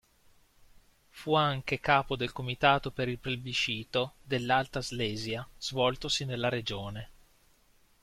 Fu 1.09 1.35
anche 1.35 1.79
capo 1.79 2.15
del 2.15 2.31
comitato 2.31 2.89
per 2.89 3.07
il 3.07 3.19
Plebiscito 3.19 4.13
dell'Alta 4.23 4.81
Slesia 4.81 5.47
svoltosi 5.59 6.25
nella 6.25 6.49
regione. 6.49 7.09